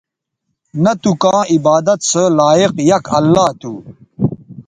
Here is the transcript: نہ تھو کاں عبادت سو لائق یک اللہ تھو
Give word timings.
نہ 0.83 0.91
تھو 1.01 1.11
کاں 1.21 1.41
عبادت 1.53 1.99
سو 2.09 2.23
لائق 2.37 2.73
یک 2.89 3.05
اللہ 3.17 3.47
تھو 3.59 3.71